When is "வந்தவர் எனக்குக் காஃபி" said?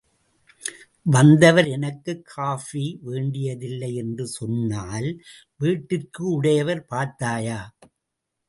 1.03-2.99